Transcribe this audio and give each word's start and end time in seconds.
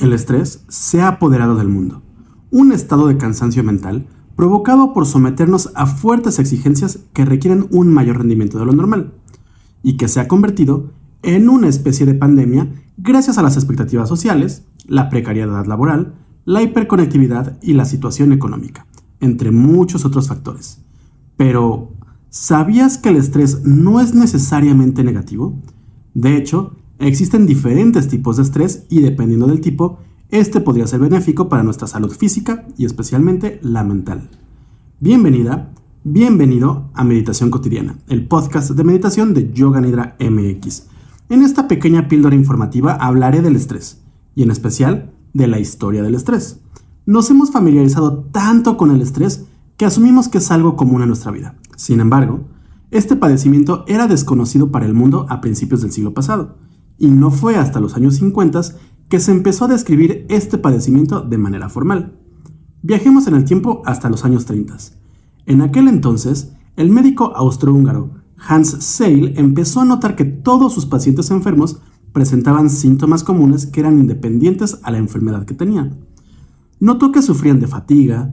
El 0.00 0.12
estrés 0.12 0.64
se 0.68 1.00
ha 1.00 1.08
apoderado 1.08 1.56
del 1.56 1.66
mundo, 1.66 2.02
un 2.52 2.70
estado 2.70 3.08
de 3.08 3.16
cansancio 3.16 3.64
mental 3.64 4.06
provocado 4.36 4.92
por 4.92 5.06
someternos 5.06 5.72
a 5.74 5.86
fuertes 5.86 6.38
exigencias 6.38 7.00
que 7.12 7.24
requieren 7.24 7.66
un 7.72 7.92
mayor 7.92 8.18
rendimiento 8.18 8.60
de 8.60 8.66
lo 8.66 8.72
normal, 8.72 9.14
y 9.82 9.96
que 9.96 10.06
se 10.06 10.20
ha 10.20 10.28
convertido 10.28 10.92
en 11.22 11.48
una 11.48 11.66
especie 11.66 12.06
de 12.06 12.14
pandemia 12.14 12.68
gracias 12.96 13.38
a 13.38 13.42
las 13.42 13.56
expectativas 13.56 14.08
sociales, 14.08 14.62
la 14.86 15.10
precariedad 15.10 15.66
laboral, 15.66 16.14
la 16.44 16.62
hiperconectividad 16.62 17.58
y 17.60 17.72
la 17.72 17.84
situación 17.84 18.32
económica, 18.32 18.86
entre 19.18 19.50
muchos 19.50 20.04
otros 20.04 20.28
factores. 20.28 20.80
Pero, 21.36 21.90
¿sabías 22.30 22.98
que 22.98 23.08
el 23.08 23.16
estrés 23.16 23.64
no 23.64 24.00
es 24.00 24.14
necesariamente 24.14 25.02
negativo? 25.02 25.60
De 26.14 26.36
hecho, 26.36 26.76
Existen 26.98 27.46
diferentes 27.46 28.08
tipos 28.08 28.36
de 28.36 28.42
estrés 28.42 28.84
y 28.90 29.00
dependiendo 29.00 29.46
del 29.46 29.60
tipo, 29.60 30.00
este 30.30 30.60
podría 30.60 30.88
ser 30.88 30.98
benéfico 30.98 31.48
para 31.48 31.62
nuestra 31.62 31.86
salud 31.86 32.10
física 32.10 32.66
y 32.76 32.86
especialmente 32.86 33.60
la 33.62 33.84
mental. 33.84 34.28
Bienvenida, 34.98 35.70
bienvenido 36.02 36.90
a 36.94 37.04
Meditación 37.04 37.52
Cotidiana, 37.52 37.98
el 38.08 38.26
podcast 38.26 38.72
de 38.72 38.82
meditación 38.82 39.32
de 39.32 39.52
Yoga 39.52 39.80
Nidra 39.80 40.16
MX. 40.18 40.86
En 41.28 41.42
esta 41.42 41.68
pequeña 41.68 42.08
píldora 42.08 42.34
informativa 42.34 42.94
hablaré 42.94 43.42
del 43.42 43.54
estrés 43.54 44.02
y 44.34 44.42
en 44.42 44.50
especial 44.50 45.12
de 45.34 45.46
la 45.46 45.60
historia 45.60 46.02
del 46.02 46.16
estrés. 46.16 46.58
Nos 47.06 47.30
hemos 47.30 47.52
familiarizado 47.52 48.24
tanto 48.32 48.76
con 48.76 48.90
el 48.90 49.02
estrés 49.02 49.44
que 49.76 49.84
asumimos 49.84 50.26
que 50.26 50.38
es 50.38 50.50
algo 50.50 50.74
común 50.74 51.02
en 51.02 51.08
nuestra 51.08 51.30
vida. 51.30 51.54
Sin 51.76 52.00
embargo, 52.00 52.40
este 52.90 53.14
padecimiento 53.14 53.84
era 53.86 54.08
desconocido 54.08 54.72
para 54.72 54.86
el 54.86 54.94
mundo 54.94 55.26
a 55.28 55.40
principios 55.40 55.82
del 55.82 55.92
siglo 55.92 56.12
pasado 56.12 56.56
y 56.98 57.08
no 57.08 57.30
fue 57.30 57.56
hasta 57.56 57.80
los 57.80 57.94
años 57.94 58.16
50 58.16 58.60
que 59.08 59.20
se 59.20 59.30
empezó 59.32 59.64
a 59.64 59.68
describir 59.68 60.26
este 60.28 60.58
padecimiento 60.58 61.22
de 61.22 61.38
manera 61.38 61.68
formal. 61.68 62.18
Viajemos 62.82 63.26
en 63.26 63.34
el 63.34 63.44
tiempo 63.44 63.82
hasta 63.86 64.08
los 64.08 64.24
años 64.24 64.44
30. 64.44 64.76
En 65.46 65.62
aquel 65.62 65.88
entonces, 65.88 66.52
el 66.76 66.90
médico 66.90 67.32
austrohúngaro 67.34 68.12
Hans 68.36 68.68
Seil 68.84 69.34
empezó 69.36 69.80
a 69.80 69.84
notar 69.84 70.14
que 70.14 70.24
todos 70.24 70.72
sus 70.72 70.86
pacientes 70.86 71.30
enfermos 71.30 71.80
presentaban 72.12 72.70
síntomas 72.70 73.24
comunes 73.24 73.66
que 73.66 73.80
eran 73.80 73.98
independientes 73.98 74.78
a 74.82 74.90
la 74.90 74.98
enfermedad 74.98 75.44
que 75.44 75.54
tenían. 75.54 76.04
Notó 76.80 77.10
que 77.10 77.22
sufrían 77.22 77.60
de 77.60 77.66
fatiga, 77.66 78.32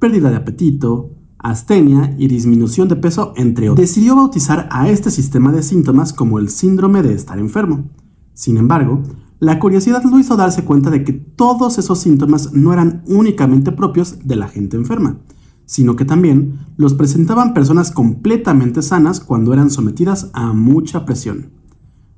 pérdida 0.00 0.30
de 0.30 0.36
apetito, 0.36 1.12
astenia 1.38 2.14
y 2.18 2.26
disminución 2.26 2.88
de 2.88 2.96
peso, 2.96 3.32
entre 3.36 3.70
otros. 3.70 3.86
Decidió 3.86 4.16
bautizar 4.16 4.68
a 4.72 4.88
este 4.88 5.10
sistema 5.10 5.52
de 5.52 5.62
síntomas 5.62 6.12
como 6.12 6.38
el 6.38 6.48
síndrome 6.48 7.02
de 7.02 7.14
estar 7.14 7.38
enfermo. 7.38 7.90
Sin 8.34 8.56
embargo, 8.56 9.02
la 9.40 9.58
curiosidad 9.58 10.02
lo 10.04 10.18
hizo 10.18 10.36
darse 10.36 10.64
cuenta 10.64 10.90
de 10.90 11.04
que 11.04 11.12
todos 11.12 11.78
esos 11.78 11.98
síntomas 11.98 12.52
no 12.52 12.72
eran 12.72 13.02
únicamente 13.06 13.72
propios 13.72 14.18
de 14.24 14.36
la 14.36 14.48
gente 14.48 14.76
enferma, 14.76 15.18
sino 15.66 15.96
que 15.96 16.04
también 16.04 16.58
los 16.76 16.94
presentaban 16.94 17.54
personas 17.54 17.90
completamente 17.90 18.82
sanas 18.82 19.20
cuando 19.20 19.52
eran 19.52 19.70
sometidas 19.70 20.30
a 20.32 20.52
mucha 20.52 21.04
presión. 21.04 21.50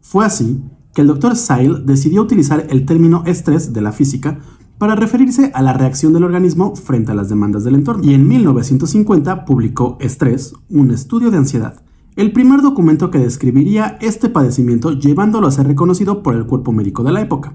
Fue 0.01 0.25
así 0.25 0.63
que 0.95 1.03
el 1.03 1.09
Dr. 1.09 1.37
Seil 1.37 1.85
decidió 1.85 2.23
utilizar 2.23 2.67
el 2.71 2.87
término 2.87 3.23
estrés 3.27 3.73
de 3.73 3.83
la 3.83 3.93
física 3.93 4.39
para 4.79 4.95
referirse 4.95 5.51
a 5.55 5.63
la 5.63 5.73
reacción 5.73 6.13
del 6.13 6.25
organismo 6.25 6.77
frente 6.77 7.13
a 7.13 7.15
las 7.15 7.29
demandas 7.29 7.65
del 7.65 7.75
entorno. 7.75 8.05
Y 8.05 8.15
en 8.15 8.29
1950 8.29 9.45
publicó 9.45 9.97
Estrés, 10.01 10.55
un 10.69 10.91
estudio 10.91 11.31
de 11.31 11.39
ansiedad, 11.39 11.83
el 12.17 12.33
primer 12.33 12.63
documento 12.63 13.11
que 13.11 13.19
describiría 13.19 13.99
este 14.01 14.31
padecimiento 14.31 14.93
llevándolo 14.93 15.47
a 15.47 15.51
ser 15.51 15.67
reconocido 15.67 16.23
por 16.23 16.35
el 16.35 16.47
cuerpo 16.47 16.73
médico 16.73 17.05
de 17.05 17.13
la 17.13 17.21
época. 17.21 17.55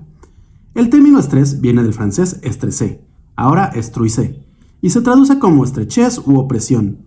El 0.76 0.90
término 0.90 1.18
estrés 1.18 1.62
viene 1.62 1.82
del 1.82 1.94
francés 1.94 2.40
estressé, 2.44 3.04
ahora 3.36 3.66
estruisé, 3.66 4.46
y 4.80 4.92
se 4.92 5.02
traduce 5.02 5.40
como 5.40 5.64
estrechez 5.64 6.22
u 6.28 6.38
opresión, 6.38 7.00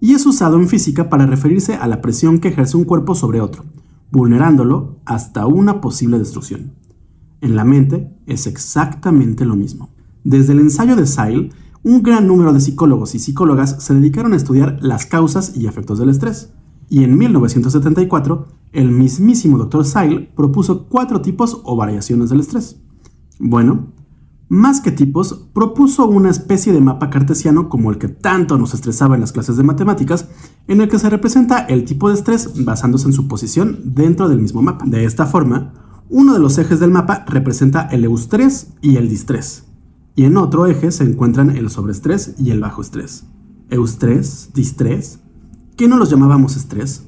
y 0.00 0.14
es 0.14 0.26
usado 0.26 0.56
en 0.56 0.68
física 0.68 1.08
para 1.08 1.26
referirse 1.26 1.76
a 1.76 1.86
la 1.86 2.02
presión 2.02 2.40
que 2.40 2.48
ejerce 2.48 2.76
un 2.76 2.84
cuerpo 2.84 3.14
sobre 3.14 3.40
otro, 3.40 3.64
vulnerándolo 4.10 4.98
hasta 5.04 5.46
una 5.46 5.80
posible 5.80 6.18
destrucción. 6.18 6.72
En 7.40 7.54
la 7.54 7.64
mente 7.64 8.12
es 8.26 8.48
exactamente 8.48 9.44
lo 9.44 9.54
mismo. 9.54 9.90
Desde 10.24 10.54
el 10.54 10.58
ensayo 10.58 10.96
de 10.96 11.06
Seil, 11.06 11.52
un 11.84 12.02
gran 12.02 12.26
número 12.26 12.52
de 12.52 12.60
psicólogos 12.60 13.14
y 13.14 13.20
psicólogas 13.20 13.76
se 13.78 13.94
dedicaron 13.94 14.32
a 14.32 14.36
estudiar 14.36 14.78
las 14.80 15.06
causas 15.06 15.56
y 15.56 15.68
efectos 15.68 16.00
del 16.00 16.10
estrés 16.10 16.50
y 16.88 17.04
en 17.04 17.16
1974 17.18 18.46
el 18.72 18.90
mismísimo 18.90 19.58
Dr. 19.58 19.84
Seil 19.84 20.28
propuso 20.36 20.86
cuatro 20.86 21.20
tipos 21.22 21.60
o 21.64 21.76
variaciones 21.76 22.30
del 22.30 22.40
estrés. 22.40 22.80
Bueno, 23.38 23.92
más 24.48 24.80
que 24.80 24.92
tipos, 24.92 25.48
propuso 25.52 26.06
una 26.06 26.30
especie 26.30 26.72
de 26.72 26.80
mapa 26.80 27.10
cartesiano 27.10 27.68
como 27.68 27.90
el 27.90 27.98
que 27.98 28.08
tanto 28.08 28.58
nos 28.58 28.74
estresaba 28.74 29.16
en 29.16 29.20
las 29.20 29.32
clases 29.32 29.56
de 29.56 29.64
matemáticas, 29.64 30.28
en 30.68 30.80
el 30.80 30.88
que 30.88 31.00
se 31.00 31.10
representa 31.10 31.58
el 31.60 31.84
tipo 31.84 32.08
de 32.08 32.14
estrés 32.14 32.64
basándose 32.64 33.08
en 33.08 33.12
su 33.12 33.26
posición 33.26 33.80
dentro 33.82 34.28
del 34.28 34.40
mismo 34.40 34.62
mapa. 34.62 34.84
De 34.86 35.04
esta 35.04 35.26
forma, 35.26 35.72
uno 36.08 36.32
de 36.32 36.38
los 36.38 36.58
ejes 36.58 36.78
del 36.78 36.92
mapa 36.92 37.24
representa 37.26 37.88
el 37.90 38.04
eustrés 38.04 38.68
y 38.80 38.96
el 38.96 39.08
distrés, 39.08 39.64
y 40.14 40.24
en 40.24 40.36
otro 40.36 40.66
eje 40.66 40.92
se 40.92 41.02
encuentran 41.02 41.50
el 41.50 41.68
sobreestrés 41.68 42.36
y 42.38 42.50
el 42.50 42.60
bajo 42.60 42.82
estrés. 42.82 43.24
Eustrés, 43.70 44.50
distrés, 44.54 45.18
¿Qué 45.76 45.88
no 45.88 45.98
los 45.98 46.08
llamábamos 46.08 46.56
estrés? 46.56 47.02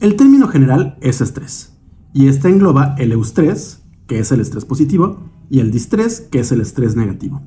El 0.00 0.16
término 0.16 0.48
general 0.48 0.98
es 1.00 1.20
estrés, 1.20 1.74
y 2.12 2.26
este 2.26 2.48
engloba 2.48 2.96
el 2.98 3.12
eustrés, 3.12 3.84
que 4.08 4.18
es 4.18 4.32
el 4.32 4.40
estrés 4.40 4.64
positivo, 4.64 5.20
y 5.48 5.60
el 5.60 5.70
distrés, 5.70 6.22
que 6.22 6.40
es 6.40 6.50
el 6.50 6.60
estrés 6.60 6.96
negativo. 6.96 7.40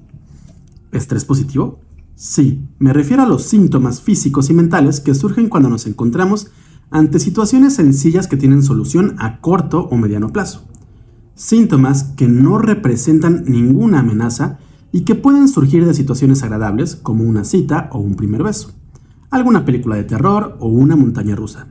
¿Estrés 0.93 1.25
positivo? 1.25 1.81
Sí, 2.15 2.65
me 2.79 2.93
refiero 2.93 3.23
a 3.23 3.25
los 3.25 3.43
síntomas 3.43 3.99
físicos 3.99 4.49
y 4.49 4.53
mentales 4.53 5.01
que 5.01 5.13
surgen 5.13 5.49
cuando 5.49 5.67
nos 5.67 5.85
encontramos 5.85 6.47
ante 6.91 7.19
situaciones 7.19 7.73
sencillas 7.73 8.27
que 8.27 8.37
tienen 8.37 8.63
solución 8.63 9.15
a 9.19 9.41
corto 9.41 9.89
o 9.91 9.97
mediano 9.97 10.31
plazo. 10.31 10.65
Síntomas 11.35 12.03
que 12.15 12.29
no 12.29 12.57
representan 12.57 13.43
ninguna 13.47 13.99
amenaza 13.99 14.59
y 14.93 15.01
que 15.01 15.15
pueden 15.15 15.49
surgir 15.49 15.85
de 15.85 15.93
situaciones 15.93 16.41
agradables 16.43 16.95
como 16.95 17.25
una 17.25 17.43
cita 17.43 17.89
o 17.91 17.99
un 17.99 18.15
primer 18.15 18.43
beso 18.43 18.78
alguna 19.29 19.65
película 19.65 19.95
de 19.95 20.03
terror 20.03 20.57
o 20.59 20.67
una 20.67 20.95
montaña 20.95 21.35
rusa. 21.35 21.67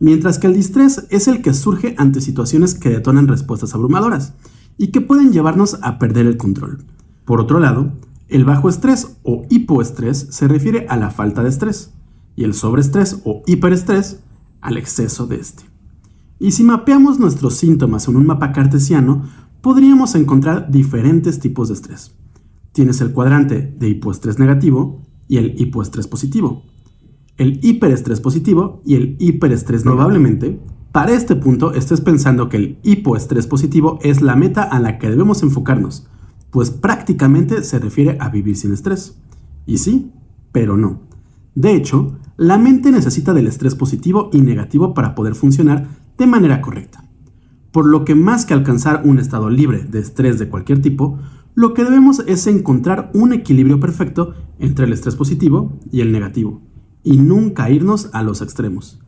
Mientras 0.00 0.38
que 0.38 0.46
el 0.46 0.54
distrés 0.54 1.06
es 1.10 1.28
el 1.28 1.42
que 1.42 1.54
surge 1.54 1.94
ante 1.98 2.20
situaciones 2.20 2.74
que 2.74 2.90
detonan 2.90 3.28
respuestas 3.28 3.74
abrumadoras 3.74 4.34
y 4.76 4.88
que 4.88 5.00
pueden 5.00 5.32
llevarnos 5.32 5.78
a 5.82 5.98
perder 5.98 6.26
el 6.26 6.36
control. 6.36 6.84
Por 7.24 7.40
otro 7.40 7.60
lado, 7.60 7.92
el 8.28 8.44
bajo 8.44 8.68
estrés 8.68 9.16
o 9.22 9.44
hipoestrés 9.50 10.26
se 10.30 10.48
refiere 10.48 10.86
a 10.88 10.96
la 10.96 11.10
falta 11.10 11.42
de 11.42 11.50
estrés 11.50 11.92
y 12.36 12.44
el 12.44 12.54
sobreestrés 12.54 13.20
o 13.24 13.42
hiperestrés 13.46 14.20
al 14.60 14.76
exceso 14.76 15.26
de 15.26 15.36
este. 15.36 15.64
Y 16.40 16.50
si 16.50 16.64
mapeamos 16.64 17.18
nuestros 17.20 17.54
síntomas 17.54 18.08
en 18.08 18.16
un 18.16 18.26
mapa 18.26 18.50
cartesiano, 18.52 19.22
podríamos 19.60 20.14
encontrar 20.14 20.70
diferentes 20.70 21.38
tipos 21.38 21.68
de 21.68 21.74
estrés. 21.74 22.12
Tienes 22.72 23.00
el 23.00 23.12
cuadrante 23.12 23.74
de 23.78 23.88
hipoestrés 23.88 24.38
negativo 24.38 25.00
y 25.28 25.36
el 25.36 25.60
hipoestrés 25.60 26.08
positivo 26.08 26.64
el 27.36 27.58
hiperestrés 27.62 28.20
positivo 28.20 28.80
y 28.84 28.94
el 28.94 29.16
hiperestrés 29.18 29.82
Probablemente, 29.82 30.60
para 30.92 31.12
este 31.12 31.34
punto 31.34 31.72
estés 31.72 32.00
pensando 32.00 32.48
que 32.48 32.56
el 32.56 32.78
hipoestrés 32.84 33.48
positivo 33.48 33.98
es 34.02 34.22
la 34.22 34.36
meta 34.36 34.62
a 34.62 34.78
la 34.78 34.98
que 34.98 35.10
debemos 35.10 35.42
enfocarnos, 35.42 36.06
pues 36.50 36.70
prácticamente 36.70 37.64
se 37.64 37.80
refiere 37.80 38.16
a 38.20 38.28
vivir 38.28 38.56
sin 38.56 38.72
estrés. 38.72 39.18
Y 39.66 39.78
sí, 39.78 40.12
pero 40.52 40.76
no. 40.76 41.00
De 41.56 41.74
hecho, 41.74 42.16
la 42.36 42.58
mente 42.58 42.92
necesita 42.92 43.34
del 43.34 43.48
estrés 43.48 43.74
positivo 43.74 44.30
y 44.32 44.40
negativo 44.40 44.94
para 44.94 45.16
poder 45.16 45.34
funcionar 45.34 45.88
de 46.16 46.26
manera 46.28 46.60
correcta. 46.60 47.04
Por 47.72 47.86
lo 47.86 48.04
que 48.04 48.14
más 48.14 48.44
que 48.44 48.54
alcanzar 48.54 49.02
un 49.04 49.18
estado 49.18 49.50
libre 49.50 49.82
de 49.82 49.98
estrés 49.98 50.38
de 50.38 50.48
cualquier 50.48 50.80
tipo, 50.80 51.18
lo 51.56 51.74
que 51.74 51.82
debemos 51.82 52.22
es 52.28 52.46
encontrar 52.46 53.10
un 53.14 53.32
equilibrio 53.32 53.80
perfecto 53.80 54.34
entre 54.60 54.86
el 54.86 54.92
estrés 54.92 55.16
positivo 55.16 55.80
y 55.90 56.02
el 56.02 56.12
negativo 56.12 56.62
y 57.04 57.18
nunca 57.18 57.70
irnos 57.70 58.08
a 58.12 58.22
los 58.22 58.42
extremos. 58.42 58.98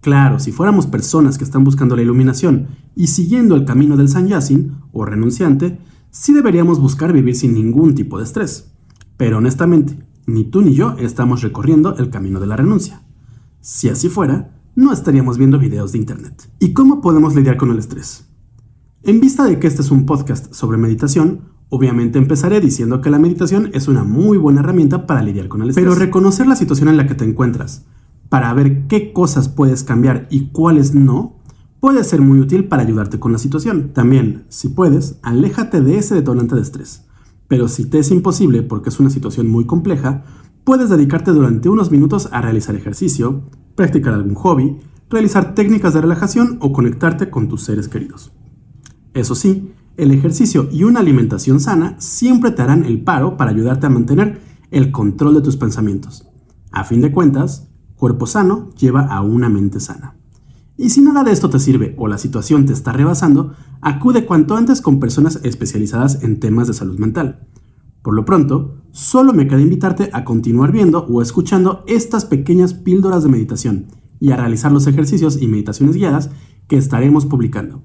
Claro, 0.00 0.38
si 0.38 0.52
fuéramos 0.52 0.86
personas 0.86 1.38
que 1.38 1.44
están 1.44 1.64
buscando 1.64 1.96
la 1.96 2.02
iluminación 2.02 2.68
y 2.94 3.08
siguiendo 3.08 3.56
el 3.56 3.64
camino 3.64 3.96
del 3.96 4.08
sanyasin 4.08 4.76
o 4.92 5.04
renunciante, 5.04 5.80
sí 6.10 6.32
deberíamos 6.32 6.78
buscar 6.78 7.12
vivir 7.12 7.34
sin 7.34 7.54
ningún 7.54 7.94
tipo 7.94 8.18
de 8.18 8.24
estrés. 8.24 8.70
Pero 9.16 9.38
honestamente, 9.38 9.98
ni 10.26 10.44
tú 10.44 10.62
ni 10.62 10.74
yo 10.74 10.94
estamos 10.98 11.42
recorriendo 11.42 11.96
el 11.96 12.10
camino 12.10 12.38
de 12.38 12.46
la 12.46 12.56
renuncia. 12.56 13.02
Si 13.60 13.88
así 13.88 14.08
fuera, 14.08 14.54
no 14.76 14.92
estaríamos 14.92 15.38
viendo 15.38 15.58
videos 15.58 15.90
de 15.90 15.98
internet. 15.98 16.48
¿Y 16.60 16.72
cómo 16.72 17.00
podemos 17.00 17.34
lidiar 17.34 17.56
con 17.56 17.70
el 17.70 17.78
estrés? 17.78 18.26
En 19.02 19.20
vista 19.20 19.44
de 19.44 19.58
que 19.58 19.66
este 19.66 19.82
es 19.82 19.90
un 19.90 20.06
podcast 20.06 20.52
sobre 20.52 20.78
meditación, 20.78 21.40
Obviamente 21.70 22.18
empezaré 22.18 22.60
diciendo 22.60 23.00
que 23.00 23.10
la 23.10 23.18
meditación 23.18 23.70
es 23.74 23.88
una 23.88 24.04
muy 24.04 24.38
buena 24.38 24.60
herramienta 24.60 25.06
para 25.06 25.22
lidiar 25.22 25.48
con 25.48 25.62
el 25.62 25.70
estrés. 25.70 25.84
Pero 25.84 25.98
reconocer 25.98 26.46
la 26.46 26.56
situación 26.56 26.88
en 26.88 26.96
la 26.96 27.06
que 27.06 27.14
te 27.14 27.24
encuentras, 27.24 27.84
para 28.28 28.52
ver 28.54 28.86
qué 28.86 29.12
cosas 29.12 29.48
puedes 29.48 29.84
cambiar 29.84 30.26
y 30.30 30.48
cuáles 30.48 30.94
no, 30.94 31.36
puede 31.80 32.04
ser 32.04 32.20
muy 32.20 32.40
útil 32.40 32.64
para 32.68 32.82
ayudarte 32.82 33.18
con 33.18 33.32
la 33.32 33.38
situación. 33.38 33.90
También, 33.92 34.44
si 34.48 34.68
puedes, 34.68 35.18
aléjate 35.22 35.80
de 35.80 35.98
ese 35.98 36.14
detonante 36.14 36.54
de 36.54 36.62
estrés. 36.62 37.04
Pero 37.48 37.68
si 37.68 37.84
te 37.84 37.98
es 37.98 38.10
imposible 38.10 38.62
porque 38.62 38.88
es 38.88 39.00
una 39.00 39.10
situación 39.10 39.48
muy 39.48 39.64
compleja, 39.64 40.24
puedes 40.64 40.90
dedicarte 40.90 41.32
durante 41.32 41.68
unos 41.68 41.90
minutos 41.90 42.28
a 42.32 42.40
realizar 42.40 42.74
ejercicio, 42.74 43.42
practicar 43.74 44.14
algún 44.14 44.34
hobby, 44.34 44.78
realizar 45.08 45.54
técnicas 45.54 45.94
de 45.94 46.02
relajación 46.02 46.58
o 46.60 46.72
conectarte 46.72 47.30
con 47.30 47.48
tus 47.48 47.62
seres 47.62 47.88
queridos. 47.88 48.32
Eso 49.14 49.34
sí, 49.34 49.72
el 49.98 50.12
ejercicio 50.12 50.68
y 50.70 50.84
una 50.84 51.00
alimentación 51.00 51.60
sana 51.60 51.96
siempre 51.98 52.52
te 52.52 52.62
harán 52.62 52.84
el 52.84 53.02
paro 53.02 53.36
para 53.36 53.50
ayudarte 53.50 53.86
a 53.86 53.90
mantener 53.90 54.40
el 54.70 54.92
control 54.92 55.34
de 55.34 55.40
tus 55.42 55.56
pensamientos. 55.56 56.26
A 56.70 56.84
fin 56.84 57.00
de 57.00 57.10
cuentas, 57.10 57.68
cuerpo 57.96 58.26
sano 58.26 58.70
lleva 58.78 59.02
a 59.02 59.22
una 59.22 59.48
mente 59.48 59.80
sana. 59.80 60.14
Y 60.76 60.90
si 60.90 61.00
nada 61.00 61.24
de 61.24 61.32
esto 61.32 61.50
te 61.50 61.58
sirve 61.58 61.96
o 61.98 62.06
la 62.06 62.16
situación 62.16 62.64
te 62.64 62.72
está 62.72 62.92
rebasando, 62.92 63.54
acude 63.80 64.24
cuanto 64.24 64.56
antes 64.56 64.80
con 64.80 65.00
personas 65.00 65.40
especializadas 65.42 66.22
en 66.22 66.38
temas 66.38 66.68
de 66.68 66.74
salud 66.74 66.98
mental. 67.00 67.48
Por 68.02 68.14
lo 68.14 68.24
pronto, 68.24 68.76
solo 68.92 69.32
me 69.32 69.48
queda 69.48 69.60
invitarte 69.60 70.10
a 70.12 70.24
continuar 70.24 70.70
viendo 70.70 71.06
o 71.06 71.20
escuchando 71.20 71.82
estas 71.88 72.24
pequeñas 72.24 72.72
píldoras 72.72 73.24
de 73.24 73.30
meditación 73.30 73.86
y 74.20 74.30
a 74.30 74.36
realizar 74.36 74.70
los 74.70 74.86
ejercicios 74.86 75.42
y 75.42 75.48
meditaciones 75.48 75.96
guiadas 75.96 76.30
que 76.68 76.76
estaremos 76.76 77.26
publicando. 77.26 77.82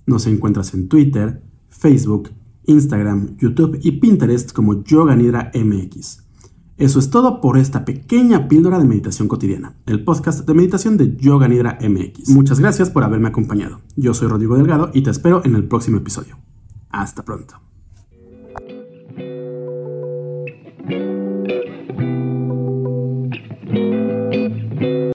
Nos 0.06 0.26
encuentras 0.26 0.74
en 0.74 0.88
Twitter, 0.88 1.44
Facebook, 1.68 2.30
Instagram, 2.64 3.36
YouTube 3.36 3.78
y 3.82 3.92
Pinterest 3.92 4.50
como 4.52 4.82
Yoga 4.82 5.14
Nidra 5.14 5.52
MX. 5.54 6.24
Eso 6.78 6.98
es 6.98 7.10
todo 7.10 7.40
por 7.40 7.58
esta 7.58 7.84
pequeña 7.84 8.48
píldora 8.48 8.78
de 8.78 8.86
meditación 8.86 9.28
cotidiana, 9.28 9.76
el 9.86 10.02
podcast 10.04 10.46
de 10.46 10.52
meditación 10.52 10.96
de 10.96 11.16
Yoga 11.16 11.48
Nidra 11.48 11.78
MX. 11.80 12.30
Muchas 12.30 12.60
gracias 12.60 12.90
por 12.90 13.04
haberme 13.04 13.28
acompañado. 13.28 13.82
Yo 13.94 14.14
soy 14.14 14.28
Rodrigo 14.28 14.56
Delgado 14.56 14.90
y 14.92 15.02
te 15.02 15.10
espero 15.10 15.42
en 15.44 15.54
el 15.54 15.64
próximo 15.64 15.98
episodio. 15.98 16.45
Hasta 16.96 17.22
pronto. 17.22 17.65